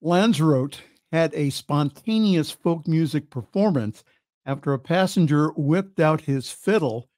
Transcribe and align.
Lanzarote 0.00 0.82
had 1.10 1.34
a 1.34 1.50
spontaneous 1.50 2.50
folk 2.50 2.86
music 2.86 3.30
performance 3.30 4.04
after 4.46 4.72
a 4.72 4.78
passenger 4.78 5.50
whipped 5.56 5.98
out 5.98 6.22
his 6.22 6.50
fiddle 6.50 7.08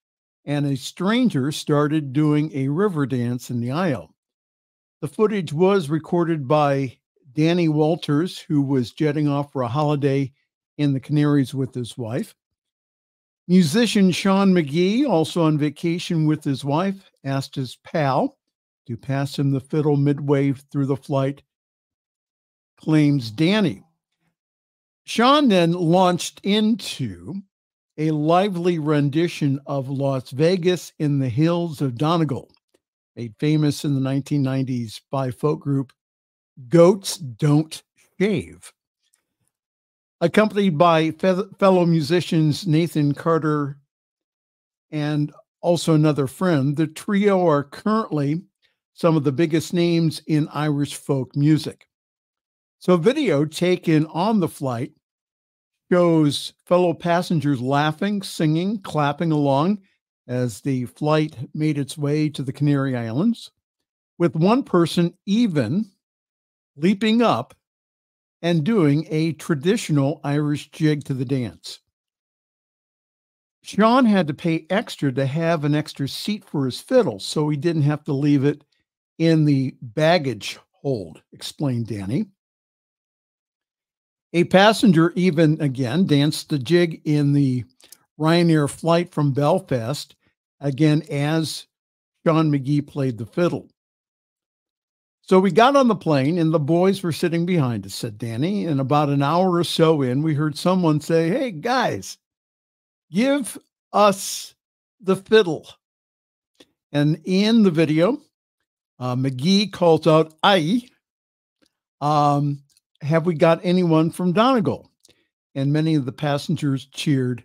and 0.44 0.66
a 0.66 0.76
stranger 0.76 1.52
started 1.52 2.12
doing 2.12 2.50
a 2.52 2.68
river 2.68 3.06
dance 3.06 3.50
in 3.50 3.60
the 3.60 3.70
aisle. 3.70 4.11
The 5.02 5.08
footage 5.08 5.52
was 5.52 5.90
recorded 5.90 6.46
by 6.46 6.96
Danny 7.32 7.68
Walters, 7.68 8.38
who 8.38 8.62
was 8.62 8.92
jetting 8.92 9.26
off 9.26 9.50
for 9.50 9.62
a 9.62 9.68
holiday 9.68 10.32
in 10.78 10.92
the 10.92 11.00
Canaries 11.00 11.52
with 11.52 11.74
his 11.74 11.98
wife. 11.98 12.36
Musician 13.48 14.12
Sean 14.12 14.52
McGee, 14.52 15.04
also 15.04 15.42
on 15.42 15.58
vacation 15.58 16.24
with 16.28 16.44
his 16.44 16.64
wife, 16.64 17.10
asked 17.24 17.56
his 17.56 17.74
pal 17.82 18.38
to 18.86 18.96
pass 18.96 19.36
him 19.36 19.50
the 19.50 19.58
fiddle 19.58 19.96
midway 19.96 20.52
through 20.52 20.86
the 20.86 20.94
flight, 20.96 21.42
claims 22.76 23.32
Danny. 23.32 23.82
Sean 25.04 25.48
then 25.48 25.72
launched 25.72 26.40
into 26.44 27.42
a 27.98 28.12
lively 28.12 28.78
rendition 28.78 29.58
of 29.66 29.88
Las 29.88 30.30
Vegas 30.30 30.92
in 31.00 31.18
the 31.18 31.28
Hills 31.28 31.82
of 31.82 31.98
Donegal 31.98 32.48
made 33.16 33.34
famous 33.38 33.84
in 33.84 33.94
the 33.94 34.00
1990s 34.00 35.00
by 35.10 35.30
folk 35.30 35.60
group 35.60 35.92
Goats 36.68 37.16
Don't 37.16 37.82
Shave. 38.18 38.72
Accompanied 40.20 40.78
by 40.78 41.10
fe- 41.12 41.42
fellow 41.58 41.84
musicians 41.84 42.66
Nathan 42.66 43.12
Carter 43.12 43.78
and 44.90 45.32
also 45.60 45.94
another 45.94 46.26
friend, 46.26 46.76
the 46.76 46.86
trio 46.86 47.46
are 47.46 47.64
currently 47.64 48.42
some 48.94 49.16
of 49.16 49.24
the 49.24 49.32
biggest 49.32 49.72
names 49.72 50.20
in 50.26 50.48
Irish 50.48 50.94
folk 50.94 51.34
music. 51.34 51.86
So, 52.78 52.96
video 52.96 53.44
taken 53.44 54.06
on 54.06 54.40
the 54.40 54.48
flight 54.48 54.92
shows 55.90 56.52
fellow 56.66 56.94
passengers 56.94 57.60
laughing, 57.60 58.22
singing, 58.22 58.80
clapping 58.80 59.32
along 59.32 59.78
as 60.26 60.60
the 60.60 60.84
flight 60.86 61.36
made 61.54 61.78
its 61.78 61.98
way 61.98 62.28
to 62.28 62.42
the 62.42 62.52
Canary 62.52 62.96
Islands, 62.96 63.50
with 64.18 64.36
one 64.36 64.62
person 64.62 65.14
even 65.26 65.90
leaping 66.76 67.22
up 67.22 67.54
and 68.40 68.64
doing 68.64 69.06
a 69.10 69.32
traditional 69.32 70.20
Irish 70.24 70.70
jig 70.70 71.04
to 71.04 71.14
the 71.14 71.24
dance. 71.24 71.80
Sean 73.62 74.04
had 74.04 74.26
to 74.26 74.34
pay 74.34 74.66
extra 74.70 75.12
to 75.12 75.24
have 75.24 75.64
an 75.64 75.74
extra 75.74 76.08
seat 76.08 76.44
for 76.44 76.64
his 76.64 76.80
fiddle, 76.80 77.20
so 77.20 77.48
he 77.48 77.56
didn't 77.56 77.82
have 77.82 78.02
to 78.04 78.12
leave 78.12 78.44
it 78.44 78.64
in 79.18 79.44
the 79.44 79.76
baggage 79.80 80.58
hold, 80.72 81.22
explained 81.32 81.86
Danny. 81.86 82.26
A 84.32 84.44
passenger 84.44 85.12
even 85.14 85.60
again 85.60 86.06
danced 86.06 86.48
the 86.48 86.58
jig 86.58 87.02
in 87.04 87.32
the 87.32 87.64
Ryanair 88.22 88.70
flight 88.70 89.12
from 89.12 89.32
Belfast, 89.32 90.14
again, 90.60 91.02
as 91.10 91.66
Sean 92.24 92.52
McGee 92.52 92.86
played 92.86 93.18
the 93.18 93.26
fiddle. 93.26 93.68
So 95.22 95.40
we 95.40 95.50
got 95.50 95.76
on 95.76 95.88
the 95.88 95.94
plane 95.94 96.38
and 96.38 96.54
the 96.54 96.60
boys 96.60 97.02
were 97.02 97.12
sitting 97.12 97.46
behind 97.46 97.84
us, 97.84 97.94
said 97.94 98.18
Danny. 98.18 98.66
And 98.66 98.80
about 98.80 99.08
an 99.08 99.22
hour 99.22 99.56
or 99.56 99.64
so 99.64 100.02
in, 100.02 100.22
we 100.22 100.34
heard 100.34 100.56
someone 100.56 101.00
say, 101.00 101.30
Hey, 101.30 101.50
guys, 101.50 102.18
give 103.10 103.58
us 103.92 104.54
the 105.00 105.16
fiddle. 105.16 105.66
And 106.92 107.20
in 107.24 107.62
the 107.62 107.70
video, 107.70 108.18
uh, 108.98 109.16
McGee 109.16 109.72
calls 109.72 110.06
out, 110.06 110.34
I, 110.42 110.82
um, 112.00 112.62
have 113.00 113.26
we 113.26 113.34
got 113.34 113.60
anyone 113.64 114.10
from 114.10 114.32
Donegal? 114.32 114.88
And 115.54 115.72
many 115.72 115.94
of 115.96 116.04
the 116.04 116.12
passengers 116.12 116.86
cheered 116.86 117.44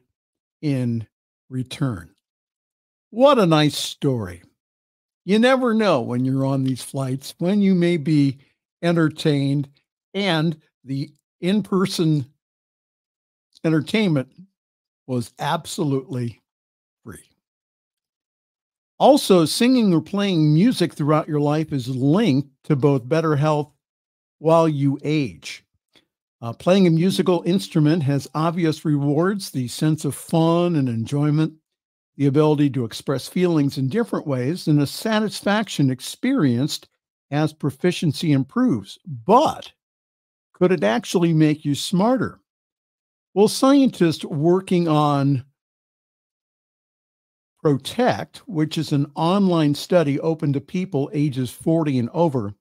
in 0.61 1.07
return. 1.49 2.09
What 3.09 3.39
a 3.39 3.45
nice 3.45 3.77
story. 3.77 4.43
You 5.25 5.39
never 5.39 5.73
know 5.73 6.01
when 6.01 6.23
you're 6.23 6.45
on 6.45 6.63
these 6.63 6.81
flights 6.81 7.35
when 7.37 7.61
you 7.61 7.75
may 7.75 7.97
be 7.97 8.37
entertained 8.81 9.69
and 10.13 10.59
the 10.83 11.11
in 11.41 11.63
person 11.63 12.25
entertainment 13.63 14.31
was 15.05 15.33
absolutely 15.39 16.41
free. 17.03 17.29
Also, 18.99 19.45
singing 19.45 19.93
or 19.93 20.01
playing 20.01 20.53
music 20.53 20.93
throughout 20.93 21.27
your 21.27 21.39
life 21.39 21.71
is 21.71 21.87
linked 21.87 22.49
to 22.63 22.75
both 22.75 23.07
better 23.07 23.35
health 23.35 23.71
while 24.39 24.67
you 24.67 24.97
age. 25.03 25.63
Uh, 26.41 26.53
playing 26.53 26.85
a 26.85 26.91
musical 26.91 27.41
instrument 27.45 28.03
has 28.03 28.27
obvious 28.35 28.85
rewards 28.85 29.49
the 29.49 29.67
sense 29.67 30.05
of 30.05 30.13
fun 30.13 30.75
and 30.75 30.87
enjoyment, 30.87 31.53
the 32.15 32.27
ability 32.27 32.69
to 32.69 32.85
express 32.85 33.27
feelings 33.27 33.77
in 33.77 33.89
different 33.89 34.27
ways, 34.27 34.67
and 34.67 34.79
a 34.79 34.87
satisfaction 34.87 35.89
experienced 35.89 36.87
as 37.31 37.53
proficiency 37.53 38.31
improves. 38.31 38.99
But 39.05 39.71
could 40.53 40.71
it 40.71 40.83
actually 40.83 41.33
make 41.33 41.65
you 41.65 41.75
smarter? 41.75 42.39
Well, 43.33 43.47
scientists 43.47 44.23
working 44.23 44.87
on 44.87 45.43
Protect, 47.61 48.37
which 48.47 48.77
is 48.77 48.91
an 48.91 49.11
online 49.15 49.73
study 49.73 50.19
open 50.19 50.53
to 50.53 50.61
people 50.61 51.09
ages 51.11 51.49
40 51.49 51.99
and 51.99 52.09
over, 52.13 52.53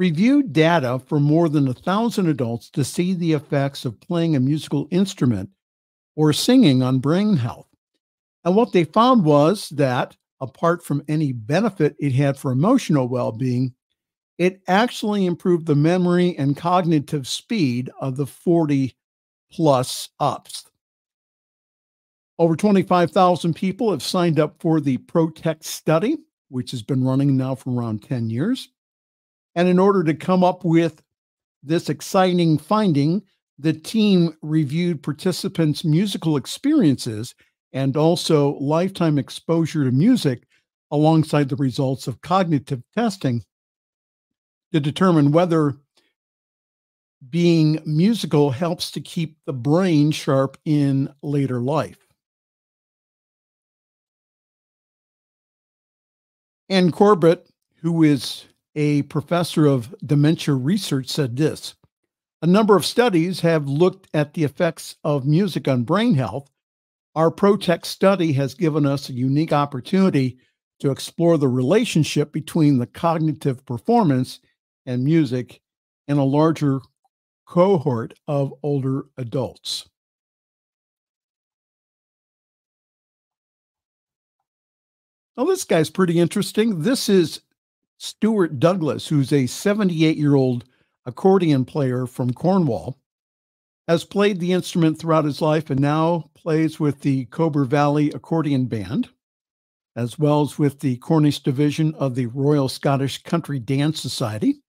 reviewed 0.00 0.50
data 0.50 0.98
for 1.06 1.20
more 1.20 1.50
than 1.50 1.68
a 1.68 1.74
thousand 1.74 2.26
adults 2.26 2.70
to 2.70 2.82
see 2.82 3.12
the 3.12 3.34
effects 3.34 3.84
of 3.84 4.00
playing 4.00 4.34
a 4.34 4.40
musical 4.40 4.88
instrument 4.90 5.50
or 6.16 6.32
singing 6.32 6.82
on 6.82 6.98
brain 6.98 7.36
health. 7.36 7.68
And 8.42 8.56
what 8.56 8.72
they 8.72 8.84
found 8.84 9.26
was 9.26 9.68
that, 9.68 10.16
apart 10.40 10.82
from 10.82 11.04
any 11.06 11.32
benefit 11.32 11.96
it 11.98 12.14
had 12.14 12.38
for 12.38 12.50
emotional 12.50 13.08
well 13.08 13.30
being, 13.30 13.74
it 14.38 14.62
actually 14.68 15.26
improved 15.26 15.66
the 15.66 15.74
memory 15.74 16.34
and 16.38 16.56
cognitive 16.56 17.28
speed 17.28 17.90
of 18.00 18.16
the 18.16 18.26
40 18.26 18.96
plus 19.52 20.08
ups. 20.18 20.64
Over 22.38 22.56
25,000 22.56 23.52
people 23.52 23.90
have 23.90 24.02
signed 24.02 24.40
up 24.40 24.62
for 24.62 24.80
the 24.80 24.96
Protect 24.96 25.62
study, 25.62 26.16
which 26.48 26.70
has 26.70 26.82
been 26.82 27.04
running 27.04 27.36
now 27.36 27.54
for 27.54 27.74
around 27.74 28.02
10 28.02 28.30
years. 28.30 28.70
And 29.54 29.68
in 29.68 29.78
order 29.78 30.04
to 30.04 30.14
come 30.14 30.44
up 30.44 30.64
with 30.64 31.02
this 31.62 31.88
exciting 31.88 32.58
finding, 32.58 33.22
the 33.58 33.72
team 33.72 34.36
reviewed 34.42 35.02
participants' 35.02 35.84
musical 35.84 36.36
experiences 36.36 37.34
and 37.72 37.96
also 37.96 38.54
lifetime 38.58 39.18
exposure 39.18 39.84
to 39.84 39.90
music 39.90 40.44
alongside 40.90 41.48
the 41.48 41.56
results 41.56 42.06
of 42.06 42.20
cognitive 42.20 42.82
testing 42.96 43.44
to 44.72 44.80
determine 44.80 45.32
whether 45.32 45.76
being 47.28 47.80
musical 47.84 48.50
helps 48.50 48.90
to 48.92 49.00
keep 49.00 49.36
the 49.44 49.52
brain 49.52 50.10
sharp 50.10 50.56
in 50.64 51.12
later 51.22 51.60
life. 51.60 51.98
Anne 56.68 56.92
Corbett, 56.92 57.46
who 57.82 58.04
is 58.04 58.46
a 58.74 59.02
professor 59.02 59.66
of 59.66 59.94
dementia 60.04 60.54
research, 60.54 61.08
said 61.08 61.36
this 61.36 61.74
A 62.42 62.46
number 62.46 62.76
of 62.76 62.86
studies 62.86 63.40
have 63.40 63.68
looked 63.68 64.08
at 64.14 64.34
the 64.34 64.44
effects 64.44 64.96
of 65.04 65.26
music 65.26 65.68
on 65.68 65.84
brain 65.84 66.14
health. 66.14 66.50
Our 67.14 67.30
Protect 67.30 67.86
study 67.86 68.32
has 68.34 68.54
given 68.54 68.86
us 68.86 69.08
a 69.08 69.12
unique 69.12 69.52
opportunity 69.52 70.38
to 70.78 70.90
explore 70.90 71.36
the 71.36 71.48
relationship 71.48 72.32
between 72.32 72.78
the 72.78 72.86
cognitive 72.86 73.64
performance 73.66 74.40
and 74.86 75.04
music 75.04 75.60
in 76.08 76.16
a 76.18 76.24
larger 76.24 76.80
cohort 77.46 78.14
of 78.28 78.54
older 78.62 79.06
adults. 79.18 79.88
Now, 85.36 85.44
this 85.44 85.64
guy's 85.64 85.90
pretty 85.90 86.18
interesting. 86.18 86.82
This 86.82 87.08
is 87.08 87.40
Stuart 88.00 88.58
Douglas, 88.58 89.06
who's 89.06 89.32
a 89.32 89.46
78 89.46 90.16
year 90.16 90.34
old 90.34 90.64
accordion 91.06 91.64
player 91.64 92.06
from 92.06 92.32
Cornwall, 92.32 92.98
has 93.86 94.04
played 94.04 94.40
the 94.40 94.52
instrument 94.52 94.98
throughout 94.98 95.24
his 95.24 95.40
life 95.40 95.70
and 95.70 95.80
now 95.80 96.30
plays 96.34 96.80
with 96.80 97.00
the 97.00 97.26
Cober 97.26 97.66
Valley 97.66 98.10
Accordion 98.10 98.66
Band, 98.66 99.08
as 99.94 100.18
well 100.18 100.42
as 100.42 100.58
with 100.58 100.80
the 100.80 100.96
Cornish 100.96 101.40
division 101.40 101.94
of 101.94 102.14
the 102.14 102.26
Royal 102.26 102.68
Scottish 102.68 103.22
Country 103.22 103.58
Dance 103.58 104.00
Society 104.00 104.60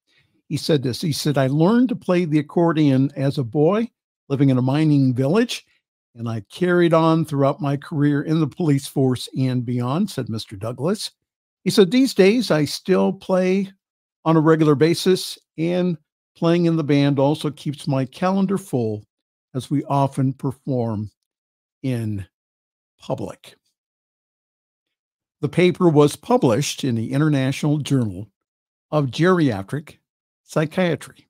he 0.52 0.58
said 0.58 0.84
this. 0.84 1.00
He 1.00 1.14
said, 1.14 1.38
I 1.38 1.48
learned 1.48 1.88
to 1.90 1.96
play 1.96 2.26
the 2.26 2.40
accordion 2.40 3.10
as 3.16 3.38
a 3.38 3.44
boy 3.46 3.90
living 4.28 4.50
in 4.50 4.58
a 4.58 4.62
mining 4.62 5.14
village, 5.14 5.66
and 6.14 6.28
I 6.28 6.42
carried 6.52 6.94
on 6.94 7.24
throughout 7.24 7.62
my 7.62 7.78
career 7.78 8.22
in 8.22 8.42
the 8.42 8.48
police 8.48 8.86
force 8.86 9.30
and 9.40 9.66
beyond, 9.66 10.10
said 10.10 10.28
Mr. 10.28 10.60
Douglas. 10.60 11.12
He 11.64 11.70
said, 11.70 11.92
These 11.92 12.14
days 12.14 12.50
I 12.50 12.66
still 12.66 13.14
play 13.14 13.72
on 14.26 14.36
a 14.36 14.42
regular 14.42 14.76
basis, 14.76 15.38
and 15.58 15.98
playing 16.36 16.66
in 16.66 16.76
the 16.76 16.84
band 16.84 17.20
also 17.20 17.52
keeps 17.52 17.88
my 17.88 18.06
calendar 18.06 18.58
full 18.58 19.04
as 19.54 19.70
we 19.70 19.84
often 19.86 20.34
perform 20.34 21.12
in 21.84 22.26
public. 23.00 23.56
The 25.42 25.50
paper 25.50 25.90
was 25.90 26.16
published 26.16 26.84
in 26.84 26.96
the 26.96 27.12
International 27.12 27.78
Journal 27.80 28.28
of 28.92 29.08
Geriatric 29.08 29.98
psychiatry. 30.44 31.28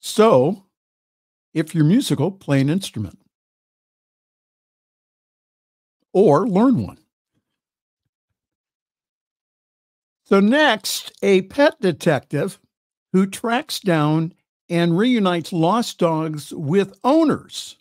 So, 0.00 0.64
if 1.54 1.74
you're 1.74 1.84
musical, 1.84 2.32
play 2.32 2.60
an 2.60 2.70
instrument 2.70 3.18
or 6.12 6.46
learn 6.48 6.82
one. 6.84 6.98
So, 10.24 10.38
next, 10.38 11.12
a 11.22 11.42
pet 11.42 11.80
detective 11.80 12.60
who 13.12 13.26
tracks 13.26 13.80
down 13.80 14.32
and 14.68 14.96
reunites 14.96 15.52
lost 15.52 15.98
dogs 15.98 16.52
with 16.54 16.98
owners. 17.02 17.76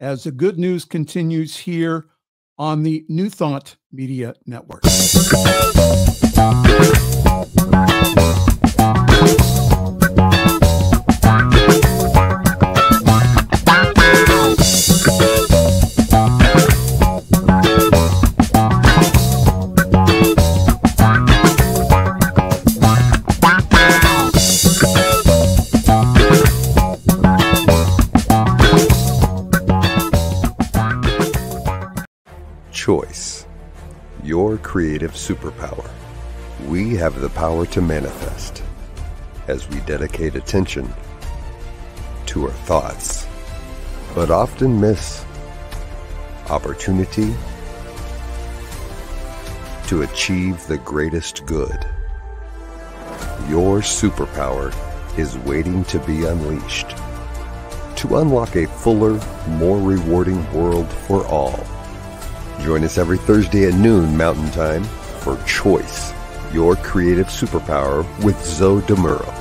As 0.00 0.24
the 0.24 0.32
good 0.32 0.58
news 0.58 0.84
continues 0.84 1.56
here 1.56 2.06
on 2.58 2.82
the 2.82 3.04
New 3.08 3.30
Thought 3.30 3.76
Media 3.92 4.34
Network. 4.46 4.82
Creative 35.00 35.16
superpower. 35.16 35.88
We 36.68 36.94
have 36.96 37.20
the 37.22 37.30
power 37.30 37.64
to 37.66 37.80
manifest 37.80 38.62
as 39.48 39.66
we 39.70 39.80
dedicate 39.80 40.34
attention 40.34 40.92
to 42.26 42.44
our 42.44 42.52
thoughts, 42.66 43.26
but 44.14 44.30
often 44.30 44.78
miss 44.78 45.24
opportunity 46.50 47.34
to 49.86 50.02
achieve 50.02 50.66
the 50.66 50.78
greatest 50.84 51.46
good. 51.46 51.86
Your 53.48 53.80
superpower 53.80 54.74
is 55.18 55.38
waiting 55.38 55.82
to 55.84 55.98
be 56.00 56.24
unleashed 56.24 56.94
to 57.96 58.16
unlock 58.16 58.54
a 58.56 58.66
fuller, 58.66 59.18
more 59.48 59.78
rewarding 59.78 60.40
world 60.52 60.88
for 61.06 61.26
all. 61.26 61.79
Join 62.62 62.84
us 62.84 62.98
every 62.98 63.16
Thursday 63.16 63.66
at 63.66 63.74
noon 63.74 64.16
Mountain 64.16 64.50
Time 64.50 64.84
for 64.84 65.42
Choice, 65.44 66.12
your 66.52 66.76
creative 66.76 67.28
superpower 67.28 68.04
with 68.22 68.42
Zoe 68.44 68.82
DeMuro. 68.82 69.39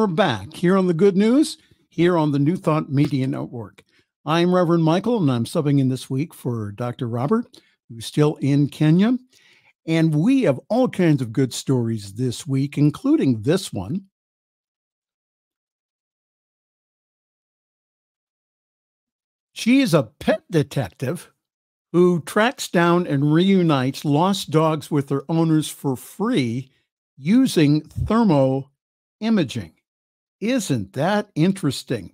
We're 0.00 0.06
back 0.06 0.54
here 0.54 0.78
on 0.78 0.86
the 0.86 0.94
good 0.94 1.14
news, 1.14 1.58
here 1.90 2.16
on 2.16 2.32
the 2.32 2.38
New 2.38 2.56
Thought 2.56 2.88
Media 2.88 3.26
Network. 3.26 3.84
I'm 4.24 4.54
Reverend 4.54 4.82
Michael, 4.82 5.18
and 5.18 5.30
I'm 5.30 5.44
subbing 5.44 5.78
in 5.78 5.90
this 5.90 6.08
week 6.08 6.32
for 6.32 6.72
Dr. 6.72 7.06
Robert, 7.06 7.44
who's 7.86 8.06
still 8.06 8.36
in 8.36 8.70
Kenya. 8.70 9.18
And 9.86 10.14
we 10.14 10.44
have 10.44 10.58
all 10.70 10.88
kinds 10.88 11.20
of 11.20 11.34
good 11.34 11.52
stories 11.52 12.14
this 12.14 12.46
week, 12.46 12.78
including 12.78 13.42
this 13.42 13.74
one. 13.74 14.06
She 19.52 19.82
is 19.82 19.92
a 19.92 20.04
pet 20.04 20.44
detective 20.50 21.30
who 21.92 22.22
tracks 22.22 22.68
down 22.68 23.06
and 23.06 23.34
reunites 23.34 24.06
lost 24.06 24.50
dogs 24.50 24.90
with 24.90 25.08
their 25.08 25.24
owners 25.28 25.68
for 25.68 25.94
free 25.94 26.70
using 27.18 27.82
thermo 27.82 28.70
imaging. 29.20 29.74
Isn't 30.40 30.94
that 30.94 31.30
interesting? 31.34 32.12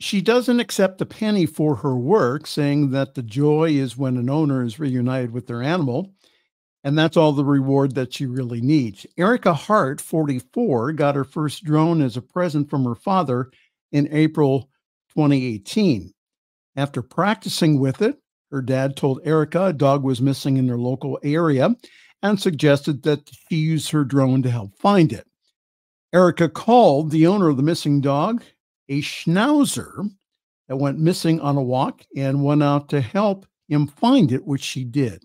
She 0.00 0.20
doesn't 0.20 0.60
accept 0.60 1.00
a 1.00 1.06
penny 1.06 1.46
for 1.46 1.74
her 1.76 1.96
work, 1.96 2.46
saying 2.46 2.90
that 2.90 3.14
the 3.14 3.22
joy 3.22 3.70
is 3.70 3.96
when 3.96 4.16
an 4.16 4.30
owner 4.30 4.62
is 4.62 4.78
reunited 4.78 5.32
with 5.32 5.48
their 5.48 5.60
animal, 5.60 6.14
and 6.84 6.96
that's 6.96 7.16
all 7.16 7.32
the 7.32 7.44
reward 7.44 7.96
that 7.96 8.14
she 8.14 8.24
really 8.24 8.60
needs. 8.60 9.04
Erica 9.16 9.52
Hart, 9.52 10.00
44, 10.00 10.92
got 10.92 11.16
her 11.16 11.24
first 11.24 11.64
drone 11.64 12.00
as 12.00 12.16
a 12.16 12.22
present 12.22 12.70
from 12.70 12.84
her 12.84 12.94
father 12.94 13.50
in 13.90 14.08
April 14.12 14.70
2018. 15.16 16.12
After 16.76 17.02
practicing 17.02 17.80
with 17.80 18.00
it, 18.00 18.20
her 18.52 18.62
dad 18.62 18.96
told 18.96 19.20
Erica 19.24 19.66
a 19.66 19.72
dog 19.72 20.04
was 20.04 20.22
missing 20.22 20.56
in 20.56 20.68
their 20.68 20.78
local 20.78 21.18
area 21.24 21.74
and 22.22 22.40
suggested 22.40 23.02
that 23.02 23.28
she 23.48 23.56
use 23.56 23.88
her 23.88 24.04
drone 24.04 24.42
to 24.44 24.50
help 24.50 24.78
find 24.78 25.12
it. 25.12 25.26
Erica 26.12 26.48
called 26.48 27.10
the 27.10 27.26
owner 27.26 27.48
of 27.48 27.56
the 27.56 27.62
missing 27.62 28.00
dog, 28.00 28.42
a 28.88 29.00
schnauzer 29.02 30.10
that 30.68 30.76
went 30.76 30.98
missing 30.98 31.40
on 31.40 31.56
a 31.56 31.62
walk, 31.62 32.04
and 32.16 32.44
went 32.44 32.62
out 32.62 32.88
to 32.90 33.00
help 33.00 33.46
him 33.68 33.86
find 33.86 34.32
it, 34.32 34.46
which 34.46 34.62
she 34.62 34.84
did. 34.84 35.24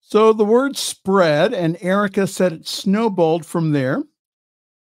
So 0.00 0.32
the 0.32 0.44
word 0.44 0.76
spread, 0.76 1.52
and 1.52 1.76
Erica 1.82 2.26
said 2.26 2.52
it 2.52 2.66
snowballed 2.66 3.44
from 3.44 3.72
there. 3.72 4.02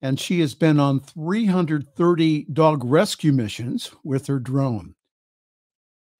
And 0.03 0.21
she 0.21 0.41
has 0.41 0.55
been 0.55 0.79
on 0.79 1.00
330 1.00 2.45
dog 2.53 2.85
rescue 2.85 3.33
missions 3.33 3.91
with 4.05 4.26
her 4.26 4.38
drone. 4.38 4.95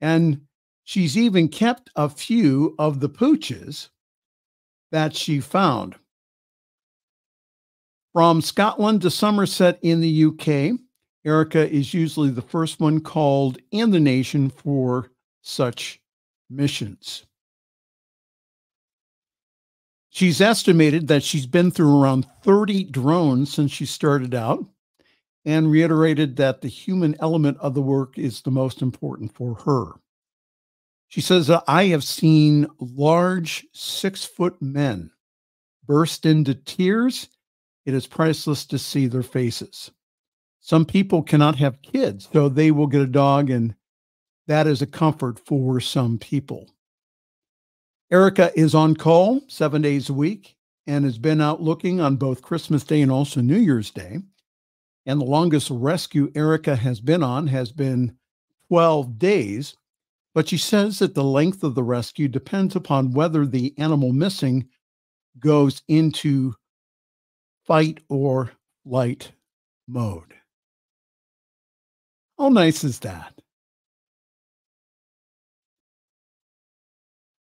And 0.01 0.41
she's 0.85 1.19
even 1.19 1.49
kept 1.49 1.91
a 1.95 2.09
few 2.09 2.75
of 2.79 3.01
the 3.01 3.11
pooches 3.11 3.91
that 4.91 5.15
she 5.15 5.39
found. 5.39 5.97
From 8.15 8.41
Scotland 8.43 9.03
to 9.03 9.11
Somerset 9.11 9.81
in 9.83 10.01
the 10.01 10.25
UK, 10.27 10.79
Erica 11.27 11.69
is 11.69 11.93
usually 11.93 12.31
the 12.31 12.43
first 12.43 12.79
one 12.79 13.01
called 13.01 13.59
in 13.73 13.91
the 13.91 13.99
nation 13.99 14.51
for 14.51 15.11
such 15.43 16.01
missions. 16.49 17.27
She's 20.11 20.41
estimated 20.41 21.09
that 21.09 21.25
she's 21.25 21.47
been 21.47 21.73
through 21.73 22.01
around 22.01 22.29
30 22.45 22.85
drones 22.85 23.53
since 23.53 23.73
she 23.73 23.85
started 23.85 24.33
out 24.33 24.65
and 25.45 25.69
reiterated 25.69 26.37
that 26.37 26.61
the 26.61 26.69
human 26.69 27.17
element 27.19 27.59
of 27.59 27.75
the 27.75 27.83
work 27.83 28.17
is 28.17 28.43
the 28.43 28.53
most 28.53 28.81
important 28.81 29.35
for 29.35 29.57
her. 29.67 29.95
She 31.09 31.21
says, 31.21 31.51
uh, 31.51 31.63
I 31.67 31.87
have 31.87 32.05
seen 32.05 32.69
large 32.79 33.67
six 33.73 34.25
foot 34.25 34.63
men 34.63 35.11
burst 35.85 36.25
into 36.25 36.55
tears. 36.55 37.29
It 37.85 37.95
is 37.95 38.07
priceless 38.07 38.65
to 38.67 38.79
see 38.79 39.07
their 39.07 39.23
faces. 39.23 39.91
Some 40.61 40.87
people 40.87 41.23
cannot 41.23 41.57
have 41.57 41.83
kids, 41.83 42.29
so 42.33 42.49
they 42.49 42.71
will 42.71 42.87
get 42.87 43.03
a 43.03 43.07
dog, 43.07 43.51
and 43.51 43.75
that 44.47 44.67
is 44.67 44.81
a 44.81 44.87
comfort 44.87 45.39
for 45.39 45.81
some 45.81 46.19
people. 46.19 46.71
Erica 48.11 48.51
is 48.59 48.75
on 48.75 48.97
call 48.97 49.43
seven 49.49 49.83
days 49.83 50.09
a 50.09 50.15
week 50.15 50.57
and 50.87 51.05
has 51.05 51.19
been 51.19 51.41
out 51.41 51.63
looking 51.63 52.01
on 52.01 52.17
both 52.17 52.43
Christmas 52.43 52.85
Day 52.85 53.03
and 53.03 53.11
also 53.11 53.41
New 53.41 53.59
Year's 53.59 53.91
Day. 53.91 54.19
And 55.07 55.21
the 55.21 55.27
longest 55.27 55.69
rescue 55.71 56.31
Erica 56.35 56.77
has 56.77 57.01
been 57.01 57.23
on 57.23 57.47
has 57.49 57.73
been 57.73 58.17
12 58.69 59.19
days. 59.19 59.77
But 60.35 60.49
she 60.49 60.57
says 60.57 60.99
that 60.99 61.15
the 61.15 61.25
length 61.25 61.63
of 61.63 61.75
the 61.75 61.83
rescue 61.83 62.29
depends 62.29 62.75
upon 62.75 63.13
whether 63.13 63.47
the 63.47 63.75
animal 63.79 64.13
missing 64.13 64.69
goes 65.39 65.83
into 65.89 66.55
fight 67.65 68.01
or 68.09 68.53
light 68.85 69.33
mode. 69.89 70.35
How 72.39 72.49
nice 72.49 72.85
is 72.85 72.99
that? 73.01 73.41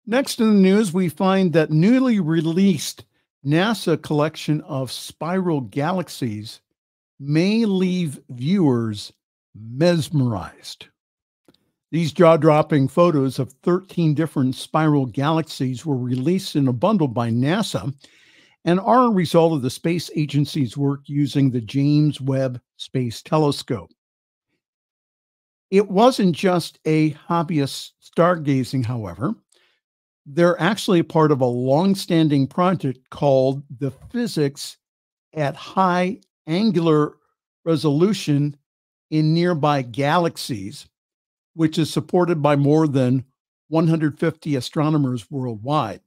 Next 0.06 0.40
in 0.40 0.48
the 0.48 0.62
news, 0.62 0.94
we 0.94 1.08
find 1.10 1.54
that 1.54 1.72
newly 1.72 2.20
released 2.20 3.06
NASA 3.46 4.02
collection 4.02 4.62
of 4.62 4.92
spiral 4.92 5.62
galaxies 5.62 6.62
may 7.20 7.66
leave 7.66 8.20
viewers 8.30 9.14
mesmerized. 9.56 10.88
These 11.92 12.12
jaw 12.12 12.38
dropping 12.38 12.88
photos 12.88 13.40
of 13.40 13.54
13 13.64 14.14
different 14.14 14.56
spiral 14.56 15.06
galaxies 15.06 15.86
were 15.86 15.98
released 15.98 16.56
in 16.56 16.68
a 16.68 16.74
bundle 16.74 17.08
by 17.08 17.30
NASA 17.30 17.94
and 18.66 18.80
are 18.80 19.06
a 19.06 19.12
result 19.12 19.54
of 19.54 19.62
the 19.62 19.70
space 19.70 20.10
agency's 20.16 20.78
work 20.78 21.02
using 21.06 21.52
the 21.52 21.62
James 21.62 22.22
Webb 22.22 22.62
Space 22.78 23.22
Telescope. 23.22 23.92
It 25.70 25.90
wasn't 25.90 26.36
just 26.36 26.80
a 26.86 27.12
hobbyist 27.12 27.92
stargazing, 28.02 28.86
however. 28.86 29.34
They're 30.26 30.60
actually 30.62 31.04
part 31.04 31.32
of 31.32 31.42
a 31.42 31.46
long-standing 31.46 32.48
project 32.48 33.10
called 33.10 33.64
the 33.80 33.92
Physics 34.12 34.78
at 35.34 35.56
High 35.56 36.22
Angular 36.48 37.16
Resolution 37.66 38.56
in 39.10 39.34
Nearby 39.34 39.82
Galaxies, 39.82 40.88
which 41.56 41.78
is 41.78 41.92
supported 41.92 42.42
by 42.42 42.56
more 42.56 42.88
than 42.88 43.26
150 43.70 44.56
astronomers 44.56 45.30
worldwide. 45.32 46.02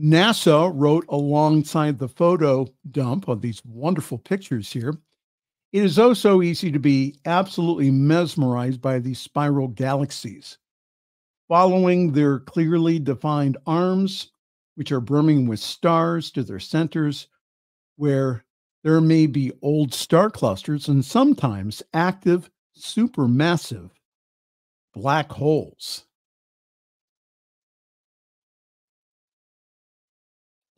NASA 0.00 0.70
wrote 0.74 1.04
alongside 1.08 1.98
the 1.98 2.08
photo 2.08 2.66
dump 2.90 3.26
of 3.26 3.40
these 3.40 3.64
wonderful 3.64 4.18
pictures 4.18 4.72
here. 4.72 4.94
It 5.72 5.82
is 5.82 5.98
oh 5.98 6.14
so 6.14 6.42
easy 6.42 6.70
to 6.70 6.78
be 6.78 7.16
absolutely 7.26 7.90
mesmerized 7.90 8.80
by 8.80 9.00
these 9.00 9.18
spiral 9.18 9.68
galaxies. 9.68 10.58
Following 11.48 12.12
their 12.12 12.38
clearly 12.40 12.98
defined 12.98 13.56
arms, 13.66 14.30
which 14.76 14.92
are 14.92 15.00
brimming 15.00 15.46
with 15.48 15.60
stars 15.60 16.30
to 16.32 16.42
their 16.42 16.60
centers, 16.60 17.26
where 17.96 18.44
there 18.84 19.00
may 19.00 19.26
be 19.26 19.52
old 19.62 19.92
star 19.92 20.30
clusters 20.30 20.88
and 20.88 21.04
sometimes 21.04 21.82
active 21.92 22.48
supermassive 22.78 23.90
black 24.94 25.32
holes. 25.32 26.04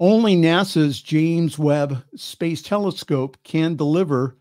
Only 0.00 0.34
NASA's 0.34 1.02
James 1.02 1.58
Webb 1.58 2.02
Space 2.16 2.62
Telescope 2.62 3.36
can 3.44 3.76
deliver 3.76 4.38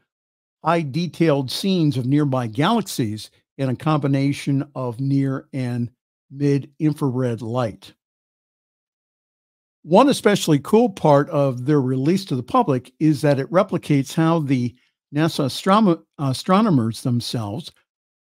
high 0.64 0.84
detailed 0.84 1.52
scenes 1.52 1.98
of 1.98 2.06
nearby 2.06 2.48
galaxies 2.48 3.30
in 3.58 3.68
a 3.68 3.76
combination 3.76 4.64
of 4.74 5.02
near 5.02 5.50
and 5.52 5.92
mid 6.32 6.72
infrared 6.80 7.42
light. 7.42 7.94
One 9.84 10.08
especially 10.08 10.60
cool 10.60 10.90
part 10.90 11.30
of 11.30 11.66
their 11.66 11.82
release 11.82 12.24
to 12.26 12.38
the 12.38 12.44
public 12.44 12.94
is 13.02 13.22
that 13.22 13.40
it 13.40 13.52
replicates 13.52 14.14
how 14.14 14.40
the 14.40 14.74
NASA 15.14 15.46
astrom- 15.46 16.02
astronomers 16.18 17.04
themselves 17.04 17.70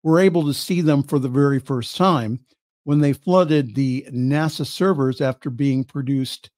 were 0.04 0.20
able 0.20 0.46
to 0.48 0.54
see 0.54 0.82
them 0.82 1.02
for 1.02 1.18
the 1.18 1.30
very 1.30 1.60
first 1.60 1.96
time 1.96 2.42
when 2.84 3.00
they 3.00 3.14
flooded 3.14 3.74
the 3.74 4.06
NASA 4.12 4.66
servers 4.66 5.22
after 5.22 5.50
being 5.50 5.86
produced 5.86 6.50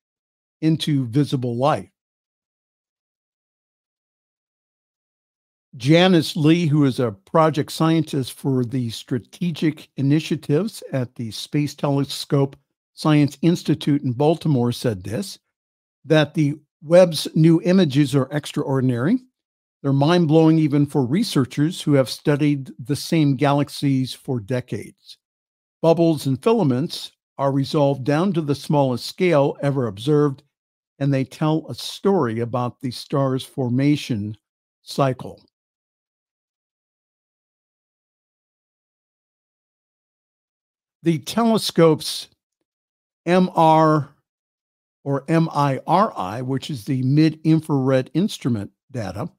into 0.64 1.06
visible 1.06 1.58
light. 1.58 1.92
Janice 5.76 6.36
Lee, 6.36 6.68
who 6.68 6.86
is 6.86 7.00
a 7.00 7.12
project 7.12 7.72
scientist 7.72 8.34
for 8.34 8.64
the 8.64 8.90
strategic 8.92 9.90
initiatives 9.98 10.82
at 10.94 11.16
the 11.16 11.32
Space 11.32 11.76
Telescope 11.76 12.56
Science 12.94 13.38
Institute 13.42 14.04
in 14.04 14.14
Baltimore, 14.14 14.72
said 14.72 15.04
this 15.04 15.38
that 16.06 16.34
the 16.34 16.56
Webb's 16.82 17.28
new 17.34 17.62
images 17.64 18.16
are 18.16 18.30
extraordinary. 18.32 19.20
They're 19.82 19.94
mind 19.94 20.28
blowing 20.28 20.60
even 20.60 20.86
for 20.86 21.06
researchers 21.06 21.82
who 21.82 21.94
have 21.94 22.10
studied 22.10 22.72
the 22.80 22.96
same 22.96 23.36
galaxies 23.36 24.14
for 24.14 24.40
decades. 24.40 25.18
Bubbles 25.82 26.26
and 26.28 26.42
filaments 26.42 27.12
are 27.38 27.52
resolved 27.52 28.04
down 28.04 28.32
to 28.34 28.42
the 28.42 28.56
smallest 28.56 29.06
scale 29.06 29.58
ever 29.62 29.88
observed 29.88 30.44
and 31.04 31.14
they 31.14 31.26
tell 31.26 31.66
a 31.68 31.76
story 31.76 32.40
about 32.40 32.80
the 32.80 32.90
star's 32.90 33.44
formation 33.44 34.38
cycle. 34.84 35.44
The 41.02 41.20
telescope's 41.20 42.30
MR 43.28 44.12
or 45.04 45.26
MIRI, 45.28 46.42
which 46.42 46.70
is 46.70 46.86
the 46.86 47.04
mid 47.04 47.38
infrared 47.44 48.10
instrument 48.14 48.72
data, 48.90 49.30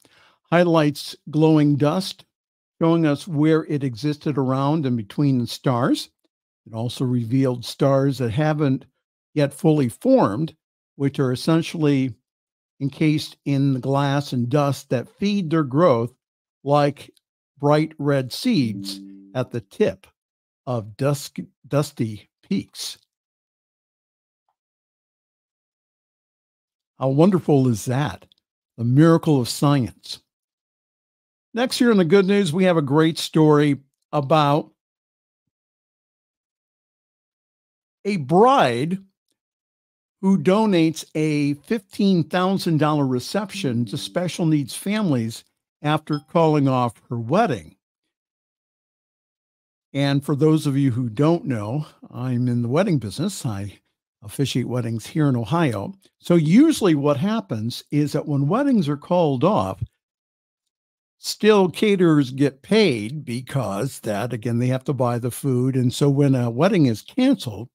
highlights 0.50 1.16
glowing 1.30 1.76
dust, 1.76 2.26
showing 2.78 3.06
us 3.06 3.26
where 3.26 3.64
it 3.64 3.82
existed 3.82 4.36
around 4.36 4.84
and 4.84 4.98
between 4.98 5.38
the 5.38 5.46
stars. 5.46 6.10
It 6.66 6.74
also 6.74 7.06
revealed 7.06 7.64
stars 7.64 8.18
that 8.18 8.32
haven't 8.32 8.84
yet 9.32 9.54
fully 9.54 9.88
formed 9.88 10.54
which 10.96 11.18
are 11.18 11.32
essentially 11.32 12.14
encased 12.80 13.36
in 13.44 13.74
the 13.74 13.80
glass 13.80 14.32
and 14.32 14.48
dust 14.48 14.90
that 14.90 15.08
feed 15.08 15.50
their 15.50 15.64
growth 15.64 16.12
like 16.62 17.10
bright 17.58 17.92
red 17.98 18.32
seeds 18.32 19.00
at 19.34 19.50
the 19.50 19.60
tip 19.60 20.06
of 20.66 20.96
dusk, 20.96 21.38
dusty 21.66 22.28
peaks. 22.42 22.98
How 26.98 27.08
wonderful 27.08 27.68
is 27.68 27.84
that? 27.86 28.26
The 28.76 28.84
miracle 28.84 29.40
of 29.40 29.48
science. 29.48 30.20
Next, 31.52 31.78
here 31.78 31.90
in 31.90 31.98
the 31.98 32.04
good 32.04 32.26
news, 32.26 32.52
we 32.52 32.64
have 32.64 32.76
a 32.76 32.82
great 32.82 33.18
story 33.18 33.78
about 34.12 34.72
a 38.04 38.16
bride 38.16 38.98
who 40.24 40.38
donates 40.38 41.04
a 41.14 41.52
$15,000 41.54 43.10
reception 43.10 43.84
to 43.84 43.98
special 43.98 44.46
needs 44.46 44.74
families 44.74 45.44
after 45.82 46.18
calling 46.32 46.66
off 46.66 46.94
her 47.10 47.18
wedding. 47.20 47.76
And 49.92 50.24
for 50.24 50.34
those 50.34 50.66
of 50.66 50.78
you 50.78 50.92
who 50.92 51.10
don't 51.10 51.44
know, 51.44 51.84
I'm 52.10 52.48
in 52.48 52.62
the 52.62 52.68
wedding 52.68 52.96
business. 52.96 53.44
I 53.44 53.80
officiate 54.22 54.66
weddings 54.66 55.08
here 55.08 55.28
in 55.28 55.36
Ohio. 55.36 55.92
So, 56.20 56.36
usually, 56.36 56.94
what 56.94 57.18
happens 57.18 57.84
is 57.90 58.12
that 58.12 58.26
when 58.26 58.48
weddings 58.48 58.88
are 58.88 58.96
called 58.96 59.44
off, 59.44 59.82
still 61.18 61.68
caterers 61.68 62.30
get 62.30 62.62
paid 62.62 63.26
because 63.26 64.00
that, 64.00 64.32
again, 64.32 64.58
they 64.58 64.68
have 64.68 64.84
to 64.84 64.94
buy 64.94 65.18
the 65.18 65.30
food. 65.30 65.76
And 65.76 65.92
so, 65.92 66.08
when 66.08 66.34
a 66.34 66.48
wedding 66.48 66.86
is 66.86 67.02
canceled, 67.02 67.68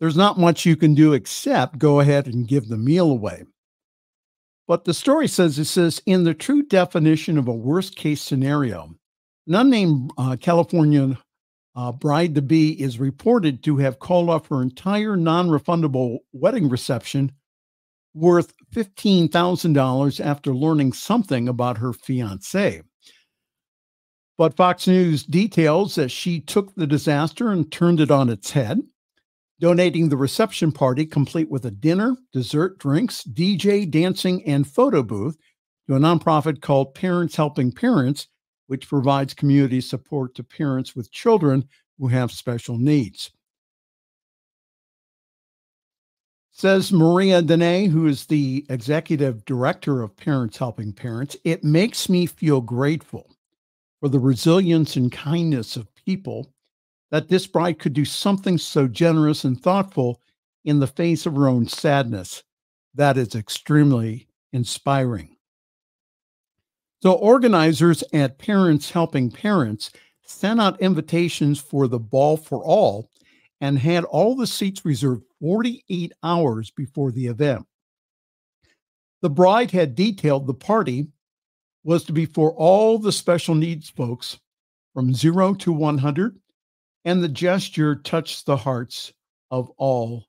there's 0.00 0.16
not 0.16 0.38
much 0.38 0.66
you 0.66 0.76
can 0.76 0.94
do 0.94 1.12
except 1.12 1.78
go 1.78 2.00
ahead 2.00 2.26
and 2.26 2.48
give 2.48 2.68
the 2.68 2.78
meal 2.78 3.10
away. 3.10 3.44
But 4.66 4.84
the 4.84 4.94
story 4.94 5.28
says 5.28 5.58
it 5.58 5.66
says, 5.66 6.00
in 6.06 6.24
the 6.24 6.34
true 6.34 6.62
definition 6.62 7.36
of 7.36 7.48
a 7.48 7.54
worst 7.54 7.96
case 7.96 8.22
scenario, 8.22 8.94
an 9.46 9.54
unnamed 9.54 10.12
uh, 10.16 10.36
California 10.40 11.18
uh, 11.76 11.92
bride 11.92 12.34
to 12.34 12.42
be 12.42 12.80
is 12.80 12.98
reported 12.98 13.62
to 13.64 13.76
have 13.78 13.98
called 13.98 14.30
off 14.30 14.48
her 14.48 14.62
entire 14.62 15.16
non 15.16 15.48
refundable 15.48 16.18
wedding 16.32 16.68
reception 16.68 17.32
worth 18.14 18.52
$15,000 18.74 20.24
after 20.24 20.54
learning 20.54 20.92
something 20.92 21.48
about 21.48 21.78
her 21.78 21.92
fiance. 21.92 22.82
But 24.36 24.56
Fox 24.56 24.86
News 24.86 25.22
details 25.22 25.94
that 25.96 26.10
she 26.10 26.40
took 26.40 26.74
the 26.74 26.86
disaster 26.86 27.50
and 27.50 27.70
turned 27.70 28.00
it 28.00 28.10
on 28.10 28.28
its 28.28 28.50
head, 28.50 28.80
donating 29.60 30.08
the 30.08 30.16
reception 30.16 30.72
party 30.72 31.04
complete 31.04 31.50
with 31.50 31.66
a 31.66 31.70
dinner, 31.70 32.16
dessert, 32.32 32.78
drinks, 32.78 33.22
DJ, 33.22 33.88
dancing, 33.88 34.42
and 34.46 34.66
photo 34.66 35.02
booth 35.02 35.36
to 35.86 35.94
a 35.94 35.98
nonprofit 35.98 36.62
called 36.62 36.94
Parents 36.94 37.36
Helping 37.36 37.70
Parents, 37.70 38.26
which 38.68 38.88
provides 38.88 39.34
community 39.34 39.80
support 39.80 40.34
to 40.34 40.42
parents 40.42 40.96
with 40.96 41.12
children 41.12 41.68
who 41.98 42.08
have 42.08 42.32
special 42.32 42.78
needs. 42.78 43.30
Says 46.52 46.92
Maria 46.92 47.42
Daane, 47.42 47.90
who 47.90 48.06
is 48.06 48.26
the 48.26 48.66
executive 48.70 49.44
director 49.44 50.02
of 50.02 50.16
Parents 50.16 50.56
Helping 50.56 50.92
Parents, 50.92 51.36
it 51.44 51.64
makes 51.64 52.08
me 52.08 52.26
feel 52.26 52.60
grateful 52.60 53.30
for 54.00 54.08
the 54.08 54.18
resilience 54.18 54.96
and 54.96 55.12
kindness 55.12 55.76
of 55.76 55.94
people 55.94 56.50
that 57.10 57.28
this 57.28 57.46
bride 57.46 57.78
could 57.78 57.92
do 57.92 58.04
something 58.04 58.58
so 58.58 58.86
generous 58.86 59.44
and 59.44 59.60
thoughtful 59.60 60.20
in 60.64 60.78
the 60.78 60.86
face 60.86 61.26
of 61.26 61.34
her 61.34 61.48
own 61.48 61.66
sadness. 61.66 62.42
That 62.94 63.16
is 63.16 63.34
extremely 63.34 64.28
inspiring. 64.52 65.36
So, 67.02 67.12
organizers 67.12 68.04
at 68.12 68.38
Parents 68.38 68.90
Helping 68.90 69.30
Parents 69.30 69.90
sent 70.22 70.60
out 70.60 70.80
invitations 70.80 71.58
for 71.58 71.88
the 71.88 71.98
Ball 71.98 72.36
for 72.36 72.62
All 72.62 73.10
and 73.60 73.78
had 73.78 74.04
all 74.04 74.36
the 74.36 74.46
seats 74.46 74.84
reserved 74.84 75.24
48 75.40 76.12
hours 76.22 76.70
before 76.70 77.10
the 77.10 77.26
event. 77.26 77.66
The 79.22 79.30
bride 79.30 79.70
had 79.70 79.94
detailed 79.94 80.46
the 80.46 80.54
party 80.54 81.08
was 81.84 82.04
to 82.04 82.12
be 82.12 82.26
for 82.26 82.52
all 82.52 82.98
the 82.98 83.12
special 83.12 83.54
needs 83.54 83.88
folks 83.88 84.38
from 84.94 85.14
zero 85.14 85.54
to 85.54 85.72
100, 85.72 86.38
and 87.04 87.22
the 87.22 87.28
gesture 87.28 87.96
touched 87.96 88.46
the 88.46 88.56
hearts 88.56 89.12
of 89.50 89.70
all 89.76 90.26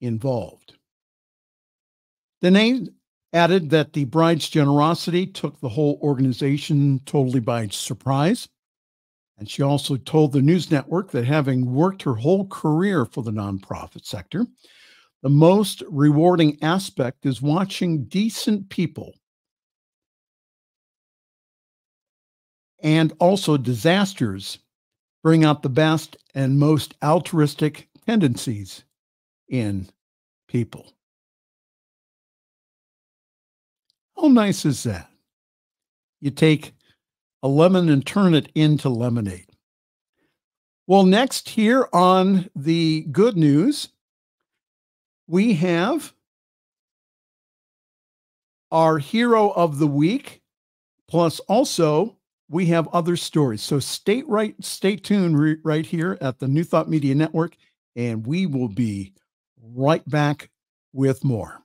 involved. 0.00 0.74
Name 2.42 2.88
added 3.32 3.70
that 3.70 3.92
the 3.92 4.04
bride's 4.04 4.48
generosity 4.48 5.26
took 5.26 5.60
the 5.60 5.68
whole 5.68 5.98
organization 6.02 7.00
totally 7.04 7.40
by 7.40 7.68
surprise. 7.68 8.48
And 9.38 9.48
she 9.48 9.62
also 9.62 9.96
told 9.96 10.32
the 10.32 10.42
news 10.42 10.70
network 10.70 11.10
that 11.12 11.24
having 11.24 11.72
worked 11.72 12.02
her 12.02 12.14
whole 12.14 12.46
career 12.46 13.04
for 13.04 13.22
the 13.22 13.30
nonprofit 13.30 14.04
sector, 14.04 14.46
the 15.22 15.28
most 15.28 15.82
rewarding 15.88 16.58
aspect 16.62 17.26
is 17.26 17.42
watching 17.42 18.04
decent 18.04 18.68
people 18.68 19.14
and 22.82 23.12
also 23.18 23.56
disasters 23.56 24.58
bring 25.22 25.44
out 25.44 25.62
the 25.62 25.68
best 25.68 26.16
and 26.34 26.58
most 26.58 26.94
altruistic 27.02 27.88
tendencies 28.06 28.84
in 29.48 29.88
people. 30.48 30.92
How 34.16 34.28
nice 34.28 34.64
is 34.64 34.82
that? 34.82 35.08
You 36.20 36.30
take 36.30 36.72
a 37.42 37.48
lemon 37.48 37.88
and 37.88 38.04
turn 38.04 38.34
it 38.34 38.50
into 38.54 38.88
lemonade. 38.88 39.46
Well, 40.86 41.04
next 41.04 41.50
here 41.50 41.88
on 41.92 42.48
the 42.56 43.02
good 43.12 43.36
news, 43.36 43.90
we 45.26 45.54
have 45.54 46.14
our 48.70 48.98
hero 48.98 49.50
of 49.50 49.78
the 49.78 49.86
week, 49.86 50.42
plus 51.06 51.40
also 51.40 52.17
we 52.48 52.66
have 52.66 52.88
other 52.88 53.16
stories. 53.16 53.62
So 53.62 53.78
stay 53.78 54.22
right, 54.26 54.54
stay 54.64 54.96
tuned 54.96 55.38
re- 55.38 55.58
right 55.64 55.84
here 55.84 56.16
at 56.20 56.38
the 56.38 56.48
New 56.48 56.64
Thought 56.64 56.88
Media 56.88 57.14
Network, 57.14 57.56
and 57.96 58.26
we 58.26 58.46
will 58.46 58.68
be 58.68 59.12
right 59.62 60.06
back 60.08 60.50
with 60.92 61.24
more. 61.24 61.62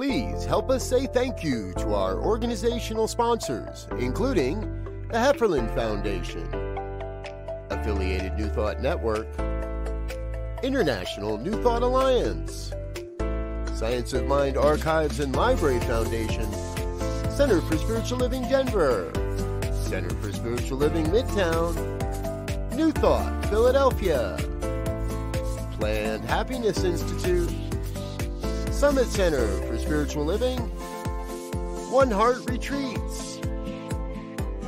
Help 0.00 0.70
us 0.70 0.88
say 0.88 1.06
thank 1.06 1.44
you 1.44 1.74
to 1.74 1.92
our 1.92 2.18
organizational 2.18 3.06
sponsors, 3.06 3.86
including 3.98 4.60
the 5.08 5.18
Hefferland 5.18 5.74
Foundation, 5.74 6.48
Affiliated 7.68 8.34
New 8.34 8.48
Thought 8.48 8.80
Network, 8.80 9.26
International 10.62 11.36
New 11.36 11.62
Thought 11.62 11.82
Alliance, 11.82 12.72
Science 13.74 14.14
of 14.14 14.26
Mind 14.26 14.56
Archives 14.56 15.20
and 15.20 15.36
Library 15.36 15.80
Foundation, 15.80 16.50
Center 17.30 17.60
for 17.60 17.76
Spiritual 17.76 18.18
Living 18.18 18.42
Denver, 18.48 19.12
Center 19.84 20.10
for 20.16 20.32
Spiritual 20.32 20.78
Living 20.78 21.04
Midtown, 21.08 21.74
New 22.74 22.90
Thought 22.90 23.44
Philadelphia, 23.50 24.38
Planned 25.78 26.24
Happiness 26.24 26.84
Institute, 26.84 27.50
Summit 28.70 29.08
Center 29.08 29.69
Spiritual 29.90 30.24
Living, 30.24 30.58
One 31.90 32.12
Heart 32.12 32.48
Retreats, 32.48 33.40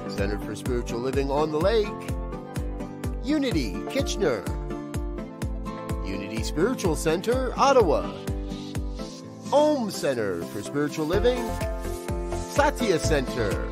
Center 0.08 0.36
for 0.40 0.56
Spiritual 0.56 0.98
Living 0.98 1.30
on 1.30 1.52
the 1.52 1.60
Lake, 1.60 1.86
Unity 3.22 3.80
Kitchener, 3.88 4.42
Unity 6.04 6.42
Spiritual 6.42 6.96
Center 6.96 7.52
Ottawa, 7.56 8.12
Om 9.52 9.92
Center 9.92 10.42
for 10.46 10.60
Spiritual 10.60 11.06
Living, 11.06 11.48
Satya 12.50 12.98
Center, 12.98 13.70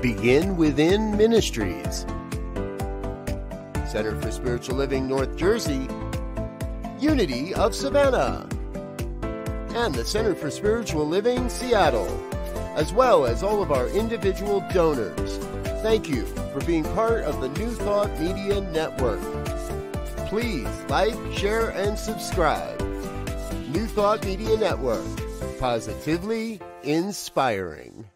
Begin 0.00 0.56
Within 0.56 1.16
Ministries, 1.16 2.06
Center 3.90 4.16
for 4.20 4.30
Spiritual 4.30 4.76
Living 4.76 5.08
North 5.08 5.36
Jersey, 5.36 5.88
Unity 7.00 7.52
of 7.54 7.74
Savannah 7.74 8.48
and 9.74 9.94
the 9.94 10.04
Center 10.04 10.34
for 10.34 10.50
Spiritual 10.50 11.06
Living 11.06 11.48
Seattle, 11.48 12.08
as 12.76 12.92
well 12.92 13.26
as 13.26 13.42
all 13.42 13.62
of 13.62 13.72
our 13.72 13.88
individual 13.88 14.62
donors. 14.72 15.38
Thank 15.82 16.08
you 16.08 16.26
for 16.52 16.60
being 16.64 16.84
part 16.84 17.24
of 17.24 17.40
the 17.40 17.48
New 17.58 17.70
Thought 17.70 18.10
Media 18.20 18.60
Network. 18.60 19.20
Please 20.28 20.68
like, 20.88 21.16
share, 21.36 21.70
and 21.70 21.98
subscribe. 21.98 22.80
New 23.68 23.86
Thought 23.86 24.24
Media 24.24 24.56
Network, 24.56 25.04
positively 25.58 26.60
inspiring. 26.82 28.06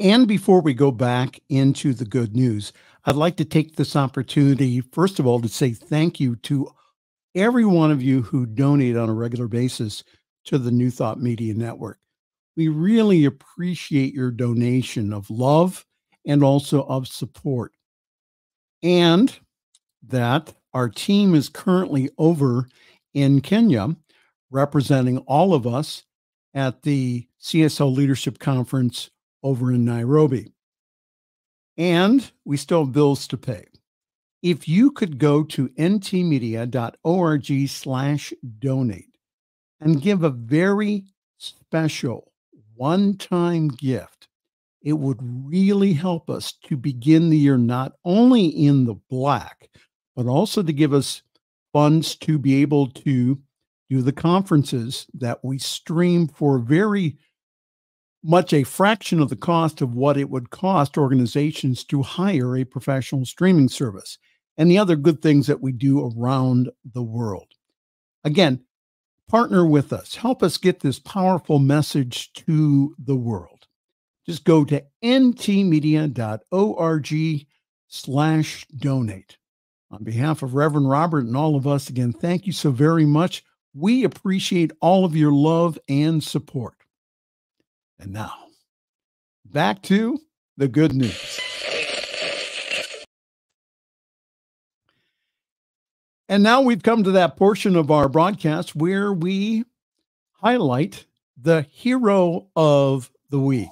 And 0.00 0.26
before 0.26 0.62
we 0.62 0.72
go 0.72 0.90
back 0.90 1.40
into 1.50 1.92
the 1.92 2.06
good 2.06 2.34
news, 2.34 2.72
I'd 3.04 3.16
like 3.16 3.36
to 3.36 3.44
take 3.44 3.76
this 3.76 3.94
opportunity, 3.94 4.80
first 4.80 5.18
of 5.18 5.26
all, 5.26 5.42
to 5.42 5.48
say 5.48 5.74
thank 5.74 6.18
you 6.18 6.36
to 6.36 6.70
every 7.34 7.66
one 7.66 7.90
of 7.90 8.02
you 8.02 8.22
who 8.22 8.46
donate 8.46 8.96
on 8.96 9.10
a 9.10 9.14
regular 9.14 9.46
basis 9.46 10.02
to 10.46 10.56
the 10.56 10.70
New 10.70 10.90
Thought 10.90 11.20
Media 11.20 11.52
Network. 11.52 11.98
We 12.56 12.68
really 12.68 13.26
appreciate 13.26 14.14
your 14.14 14.30
donation 14.30 15.12
of 15.12 15.28
love 15.28 15.84
and 16.26 16.42
also 16.42 16.82
of 16.84 17.06
support. 17.06 17.72
And 18.82 19.38
that 20.08 20.54
our 20.72 20.88
team 20.88 21.34
is 21.34 21.50
currently 21.50 22.08
over 22.16 22.66
in 23.12 23.42
Kenya 23.42 23.96
representing 24.50 25.18
all 25.18 25.52
of 25.52 25.66
us 25.66 26.04
at 26.54 26.82
the 26.82 27.28
CSO 27.42 27.94
Leadership 27.94 28.38
Conference 28.38 29.10
over 29.42 29.72
in 29.72 29.84
Nairobi. 29.84 30.52
And 31.76 32.30
we 32.44 32.56
still 32.56 32.84
have 32.84 32.92
bills 32.92 33.26
to 33.28 33.36
pay. 33.36 33.64
If 34.42 34.68
you 34.68 34.90
could 34.90 35.18
go 35.18 35.42
to 35.44 35.68
ntmedia.org 35.70 37.68
slash 37.68 38.32
donate 38.58 39.16
and 39.80 40.02
give 40.02 40.22
a 40.22 40.30
very 40.30 41.04
special 41.38 42.32
one-time 42.74 43.68
gift, 43.68 44.28
it 44.82 44.94
would 44.94 45.18
really 45.20 45.92
help 45.92 46.30
us 46.30 46.54
to 46.64 46.76
begin 46.76 47.28
the 47.28 47.36
year 47.36 47.58
not 47.58 47.92
only 48.04 48.46
in 48.46 48.86
the 48.86 48.94
black, 49.10 49.68
but 50.16 50.26
also 50.26 50.62
to 50.62 50.72
give 50.72 50.94
us 50.94 51.22
funds 51.72 52.16
to 52.16 52.38
be 52.38 52.62
able 52.62 52.88
to 52.88 53.38
do 53.90 54.02
the 54.02 54.12
conferences 54.12 55.06
that 55.14 55.44
we 55.44 55.58
stream 55.58 56.28
for 56.28 56.58
very 56.58 57.18
much 58.22 58.52
a 58.52 58.64
fraction 58.64 59.20
of 59.20 59.30
the 59.30 59.36
cost 59.36 59.80
of 59.80 59.94
what 59.94 60.16
it 60.16 60.28
would 60.28 60.50
cost 60.50 60.98
organizations 60.98 61.84
to 61.84 62.02
hire 62.02 62.56
a 62.56 62.64
professional 62.64 63.24
streaming 63.24 63.68
service 63.68 64.18
and 64.58 64.70
the 64.70 64.78
other 64.78 64.96
good 64.96 65.22
things 65.22 65.46
that 65.46 65.62
we 65.62 65.72
do 65.72 66.12
around 66.16 66.70
the 66.84 67.02
world. 67.02 67.54
Again, 68.24 68.60
partner 69.28 69.64
with 69.64 69.92
us. 69.92 70.16
Help 70.16 70.42
us 70.42 70.58
get 70.58 70.80
this 70.80 70.98
powerful 70.98 71.58
message 71.58 72.32
to 72.34 72.94
the 72.98 73.16
world. 73.16 73.66
Just 74.26 74.44
go 74.44 74.64
to 74.66 74.84
ntmedia.org 75.02 76.16
slash 77.88 78.66
donate. 78.76 79.36
On 79.90 80.04
behalf 80.04 80.42
of 80.42 80.54
Reverend 80.54 80.88
Robert 80.88 81.24
and 81.24 81.36
all 81.36 81.56
of 81.56 81.66
us, 81.66 81.88
again, 81.88 82.12
thank 82.12 82.46
you 82.46 82.52
so 82.52 82.70
very 82.70 83.06
much. 83.06 83.42
We 83.74 84.04
appreciate 84.04 84.72
all 84.80 85.04
of 85.04 85.16
your 85.16 85.32
love 85.32 85.78
and 85.88 86.22
support. 86.22 86.74
And 88.00 88.14
now, 88.14 88.32
back 89.44 89.82
to 89.82 90.18
the 90.56 90.68
good 90.68 90.94
news. 90.94 91.38
And 96.26 96.42
now 96.42 96.62
we've 96.62 96.82
come 96.82 97.04
to 97.04 97.10
that 97.10 97.36
portion 97.36 97.76
of 97.76 97.90
our 97.90 98.08
broadcast 98.08 98.74
where 98.74 99.12
we 99.12 99.64
highlight 100.32 101.04
the 101.36 101.66
hero 101.70 102.46
of 102.56 103.10
the 103.28 103.38
week. 103.38 103.68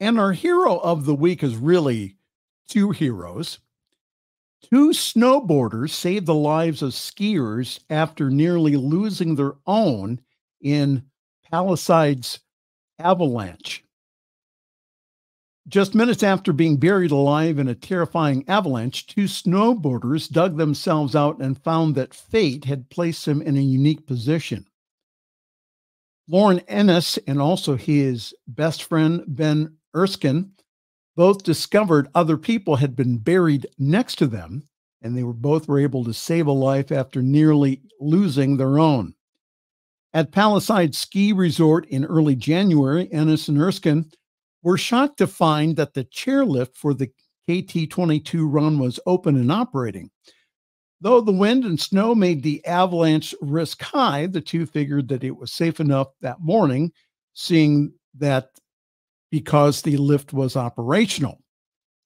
And 0.00 0.18
our 0.18 0.32
hero 0.32 0.78
of 0.78 1.04
the 1.04 1.14
week 1.14 1.44
is 1.44 1.54
really 1.54 2.16
two 2.66 2.90
heroes. 2.90 3.60
Two 4.62 4.90
snowboarders 4.90 5.90
saved 5.90 6.26
the 6.26 6.34
lives 6.34 6.82
of 6.82 6.92
skiers 6.92 7.80
after 7.90 8.30
nearly 8.30 8.76
losing 8.76 9.34
their 9.34 9.54
own 9.66 10.20
in 10.60 11.04
Palisades 11.50 12.40
avalanche. 12.98 13.84
Just 15.68 15.94
minutes 15.94 16.22
after 16.22 16.52
being 16.52 16.76
buried 16.76 17.12
alive 17.12 17.58
in 17.58 17.68
a 17.68 17.74
terrifying 17.74 18.44
avalanche, 18.48 19.06
two 19.06 19.24
snowboarders 19.24 20.30
dug 20.30 20.56
themselves 20.56 21.14
out 21.14 21.38
and 21.40 21.62
found 21.62 21.94
that 21.94 22.14
fate 22.14 22.64
had 22.64 22.90
placed 22.90 23.26
them 23.26 23.42
in 23.42 23.56
a 23.56 23.60
unique 23.60 24.06
position. 24.06 24.66
Lauren 26.28 26.60
Ennis 26.60 27.18
and 27.26 27.40
also 27.40 27.76
his 27.76 28.34
best 28.48 28.84
friend, 28.84 29.22
Ben 29.26 29.76
Erskine, 29.94 30.52
both 31.16 31.42
discovered 31.42 32.08
other 32.14 32.36
people 32.36 32.76
had 32.76 32.96
been 32.96 33.18
buried 33.18 33.66
next 33.78 34.16
to 34.16 34.26
them, 34.26 34.62
and 35.02 35.16
they 35.16 35.22
were 35.22 35.32
both 35.32 35.68
were 35.68 35.78
able 35.78 36.04
to 36.04 36.14
save 36.14 36.46
a 36.46 36.52
life 36.52 36.90
after 36.90 37.22
nearly 37.22 37.82
losing 38.00 38.56
their 38.56 38.78
own. 38.78 39.14
At 40.14 40.32
Palisade 40.32 40.94
Ski 40.94 41.32
Resort 41.32 41.86
in 41.86 42.04
early 42.04 42.36
January, 42.36 43.10
Ennis 43.12 43.48
and 43.48 43.58
Erskine 43.58 44.10
were 44.62 44.78
shocked 44.78 45.18
to 45.18 45.26
find 45.26 45.76
that 45.76 45.94
the 45.94 46.04
chairlift 46.04 46.76
for 46.76 46.94
the 46.94 47.10
KT 47.48 47.90
22 47.90 48.46
run 48.46 48.78
was 48.78 49.00
open 49.06 49.36
and 49.36 49.50
operating. 49.50 50.10
Though 51.00 51.20
the 51.20 51.32
wind 51.32 51.64
and 51.64 51.80
snow 51.80 52.14
made 52.14 52.42
the 52.42 52.64
avalanche 52.64 53.34
risk 53.40 53.82
high, 53.82 54.26
the 54.26 54.40
two 54.40 54.66
figured 54.66 55.08
that 55.08 55.24
it 55.24 55.36
was 55.36 55.52
safe 55.52 55.80
enough 55.80 56.08
that 56.20 56.40
morning, 56.40 56.92
seeing 57.34 57.92
that 58.18 58.50
because 59.32 59.80
the 59.80 59.96
lift 59.96 60.34
was 60.34 60.56
operational. 60.56 61.40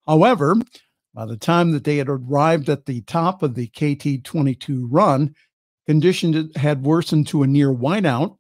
However, 0.07 0.55
by 1.13 1.27
the 1.27 1.37
time 1.37 1.73
that 1.73 1.83
they 1.83 1.97
had 1.97 2.09
arrived 2.09 2.69
at 2.69 2.87
the 2.87 3.01
top 3.03 3.43
of 3.43 3.57
the 3.57 3.67
KT 3.67 4.25
22 4.25 4.87
run, 4.87 5.35
conditions 5.87 6.57
had 6.57 6.85
worsened 6.85 7.27
to 7.27 7.43
a 7.43 7.47
near 7.47 7.75
whiteout, 7.75 8.37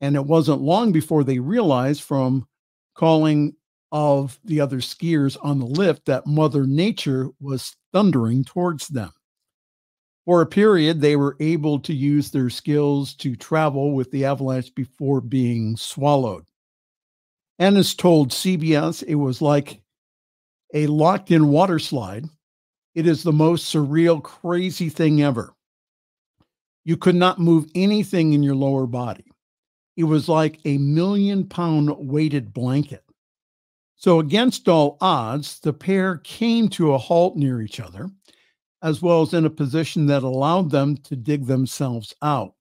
and 0.00 0.16
it 0.16 0.24
wasn't 0.24 0.62
long 0.62 0.90
before 0.90 1.22
they 1.22 1.38
realized 1.38 2.02
from 2.02 2.48
calling 2.94 3.54
of 3.92 4.40
the 4.44 4.58
other 4.58 4.78
skiers 4.78 5.36
on 5.42 5.58
the 5.58 5.66
lift 5.66 6.06
that 6.06 6.26
Mother 6.26 6.66
Nature 6.66 7.28
was 7.40 7.76
thundering 7.92 8.42
towards 8.42 8.88
them. 8.88 9.12
For 10.24 10.40
a 10.40 10.46
period, 10.46 11.02
they 11.02 11.16
were 11.16 11.36
able 11.40 11.78
to 11.80 11.92
use 11.92 12.30
their 12.30 12.48
skills 12.48 13.14
to 13.16 13.36
travel 13.36 13.92
with 13.92 14.10
the 14.10 14.24
avalanche 14.24 14.74
before 14.74 15.20
being 15.20 15.76
swallowed. 15.76 16.46
Ennis 17.58 17.94
told 17.94 18.30
CBS 18.30 19.02
it 19.02 19.14
was 19.14 19.40
like 19.40 19.80
a 20.72 20.86
locked 20.88 21.30
in 21.30 21.48
water 21.48 21.78
slide. 21.78 22.26
It 22.94 23.06
is 23.06 23.22
the 23.22 23.32
most 23.32 23.72
surreal, 23.72 24.22
crazy 24.22 24.88
thing 24.88 25.22
ever. 25.22 25.54
You 26.84 26.96
could 26.96 27.14
not 27.14 27.38
move 27.38 27.66
anything 27.74 28.32
in 28.32 28.42
your 28.42 28.54
lower 28.54 28.86
body. 28.86 29.24
It 29.96 30.04
was 30.04 30.28
like 30.28 30.58
a 30.64 30.78
million 30.78 31.46
pound 31.46 31.90
weighted 31.96 32.52
blanket. 32.52 33.04
So, 33.96 34.18
against 34.18 34.68
all 34.68 34.98
odds, 35.00 35.60
the 35.60 35.72
pair 35.72 36.18
came 36.18 36.68
to 36.70 36.92
a 36.92 36.98
halt 36.98 37.36
near 37.36 37.62
each 37.62 37.80
other, 37.80 38.10
as 38.82 39.00
well 39.00 39.22
as 39.22 39.32
in 39.32 39.46
a 39.46 39.50
position 39.50 40.06
that 40.06 40.24
allowed 40.24 40.70
them 40.70 40.96
to 40.98 41.16
dig 41.16 41.46
themselves 41.46 42.12
out. 42.20 42.54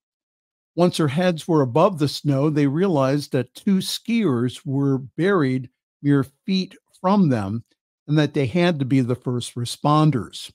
Once 0.76 0.98
their 0.98 1.08
heads 1.08 1.48
were 1.48 1.62
above 1.62 2.00
the 2.00 2.08
snow, 2.08 2.50
they 2.50 2.68
realized 2.68 3.32
that 3.32 3.54
two 3.54 3.78
skiers 3.78 4.62
were 4.66 4.98
buried 4.98 5.70
mere 6.02 6.24
feet 6.24 6.76
from 7.00 7.30
them 7.30 7.64
and 8.08 8.18
that 8.18 8.34
they 8.34 8.46
had 8.48 8.80
to 8.80 8.86
be 8.86 9.02
the 9.02 9.16
first 9.16 9.56
responders. 9.56 10.52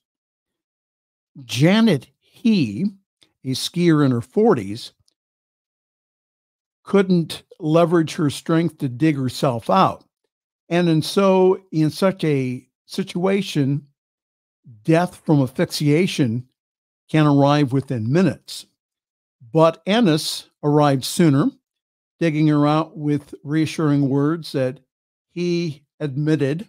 Janet 1.45 2.09
He, 2.21 2.87
a 3.45 3.51
skier 3.51 4.05
in 4.05 4.11
her 4.11 4.21
40s, 4.21 4.93
couldn't 6.83 7.43
leverage 7.61 8.15
her 8.15 8.31
strength 8.31 8.79
to 8.79 8.89
dig 8.89 9.17
herself 9.17 9.71
out. 9.71 10.05
And 10.69 10.89
and 10.89 11.05
so 11.05 11.63
in 11.73 11.91
such 11.91 12.25
a 12.25 12.67
situation, 12.87 13.87
death 14.85 15.23
from 15.25 15.43
asphyxiation 15.43 16.49
can 17.11 17.27
arrive 17.27 17.73
within 17.73 18.13
minutes. 18.13 18.67
But 19.53 19.83
Ennis 19.87 20.49
arrived 20.63 21.05
sooner, 21.05 21.51
digging 22.21 22.49
her 22.49 22.67
out 22.67 22.97
with 22.97 23.35
reassuring 23.43 24.09
words 24.09 24.53
that 24.53 24.81
he 25.31 25.85
admitted 26.01 26.69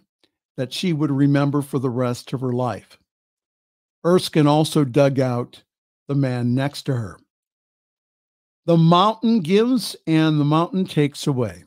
that 0.56 0.72
she 0.72 0.92
would 0.92 1.10
remember 1.10 1.62
for 1.62 1.78
the 1.78 1.90
rest 1.90 2.32
of 2.32 2.40
her 2.40 2.52
life. 2.52 2.98
Erskine 4.04 4.46
also 4.46 4.84
dug 4.84 5.18
out 5.20 5.62
the 6.08 6.14
man 6.14 6.54
next 6.54 6.82
to 6.82 6.96
her. 6.96 7.18
The 8.66 8.76
mountain 8.76 9.40
gives 9.40 9.96
and 10.06 10.40
the 10.40 10.44
mountain 10.44 10.84
takes 10.84 11.26
away. 11.26 11.64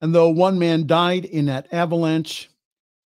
And 0.00 0.14
though 0.14 0.28
one 0.28 0.58
man 0.58 0.86
died 0.86 1.24
in 1.24 1.46
that 1.46 1.72
avalanche, 1.72 2.50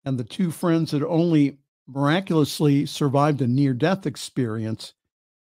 and 0.06 0.17
the 0.17 0.23
two 0.23 0.52
friends 0.52 0.91
had 0.91 1.04
only 1.04 1.58
miraculously 1.88 2.86
survived 2.86 3.41
a 3.41 3.47
near 3.47 3.73
death 3.73 4.06
experience, 4.06 4.93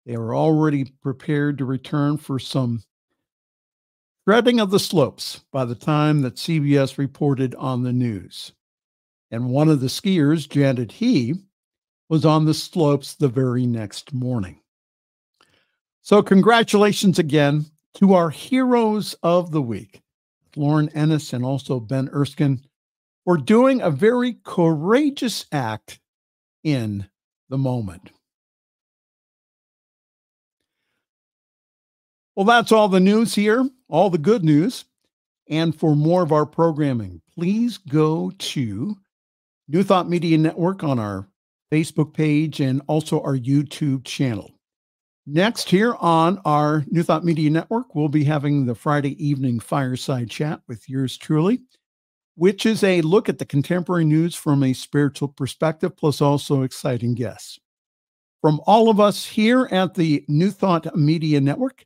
they 0.07 0.15
were 0.15 0.33
already 0.33 0.85
prepared 0.85 1.57
to 1.57 1.65
return 1.65 2.15
for 2.15 2.39
some 2.39 2.81
shredding 4.23 4.57
of 4.61 4.71
the 4.71 4.79
slopes 4.79 5.41
by 5.51 5.65
the 5.65 5.75
time 5.75 6.21
that 6.21 6.35
CBS 6.35 6.97
reported 6.97 7.53
on 7.55 7.83
the 7.83 7.91
news. 7.91 8.53
And 9.31 9.49
one 9.49 9.67
of 9.67 9.81
the 9.81 9.87
skiers, 9.87 10.49
Janet 10.49 10.93
He, 10.93 11.35
was 12.07 12.25
on 12.25 12.45
the 12.45 12.53
slopes 12.53 13.15
the 13.15 13.27
very 13.27 13.65
next 13.65 14.13
morning. 14.13 14.61
So, 16.01 16.23
congratulations 16.23 17.19
again 17.19 17.65
to 17.95 18.13
our 18.13 18.29
heroes 18.29 19.13
of 19.23 19.51
the 19.51 19.61
week, 19.61 20.01
Lauren 20.55 20.87
Ennis 20.95 21.33
and 21.33 21.43
also 21.43 21.81
Ben 21.81 22.07
Erskine, 22.13 22.61
for 23.25 23.35
doing 23.35 23.81
a 23.81 23.91
very 23.91 24.37
courageous 24.45 25.45
act 25.51 25.99
in 26.63 27.09
the 27.49 27.57
moment. 27.57 28.11
Well, 32.37 32.45
that's 32.45 32.71
all 32.71 32.87
the 32.87 32.99
news 32.99 33.33
here, 33.33 33.67
all 33.89 34.11
the 34.11 34.19
good 34.19 34.43
news. 34.43 34.85
And 35.49 35.75
for 35.75 35.95
more 35.95 36.21
of 36.21 36.31
our 36.31 36.45
programming, 36.45 37.19
please 37.33 37.79
go 37.79 38.31
to 38.37 38.95
New 39.67 39.81
Thought 39.81 40.07
Media 40.07 40.37
Network 40.37 40.83
on 40.83 40.99
our 40.99 41.27
Facebook 41.73 42.13
page 42.13 42.59
and 42.59 42.83
also 42.85 43.23
our 43.23 43.35
YouTube 43.35 44.05
channel. 44.05 44.51
Next, 45.25 45.67
here 45.67 45.95
on 45.95 46.39
our 46.45 46.85
New 46.91 47.01
Thought 47.01 47.25
Media 47.25 47.49
Network, 47.49 47.95
we'll 47.95 48.07
be 48.07 48.23
having 48.23 48.67
the 48.67 48.75
Friday 48.75 49.15
evening 49.25 49.59
fireside 49.59 50.29
chat 50.29 50.61
with 50.67 50.87
yours 50.87 51.17
truly, 51.17 51.63
which 52.35 52.67
is 52.67 52.83
a 52.83 53.01
look 53.01 53.29
at 53.29 53.39
the 53.39 53.45
contemporary 53.45 54.05
news 54.05 54.35
from 54.35 54.61
a 54.61 54.73
spiritual 54.73 55.29
perspective, 55.29 55.97
plus 55.97 56.21
also 56.21 56.61
exciting 56.61 57.15
guests. 57.15 57.57
From 58.41 58.61
all 58.67 58.91
of 58.91 58.99
us 58.99 59.25
here 59.25 59.67
at 59.71 59.95
the 59.95 60.23
New 60.27 60.51
Thought 60.51 60.95
Media 60.95 61.41
Network, 61.41 61.83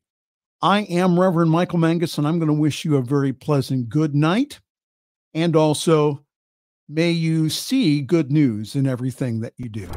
I 0.64 0.82
am 0.82 1.20
Reverend 1.20 1.50
Michael 1.50 1.80
Mangus, 1.80 2.20
and 2.20 2.28
I'm 2.28 2.38
going 2.38 2.48
to 2.48 2.54
wish 2.54 2.86
you 2.86 2.96
a 2.96 3.02
very 3.02 3.34
pleasant 3.34 3.90
good 3.90 4.14
night. 4.14 4.60
And 5.34 5.56
also, 5.56 6.24
may 6.88 7.10
you 7.10 7.50
see 7.50 8.02
good 8.02 8.32
news 8.32 8.76
in 8.76 8.86
everything 8.86 9.40
that 9.40 9.54
you 9.58 9.70
do. 9.70 9.90